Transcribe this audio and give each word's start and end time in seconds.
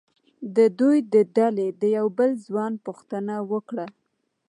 د 0.55 0.57
دوی 0.79 0.97
د 1.13 1.15
ډلې 1.35 1.67
د 1.81 1.83
یوه 1.97 2.11
بل 2.17 2.31
ځوان 2.45 2.73
پوښتنه 2.85 3.35
وکړه. 3.51 3.85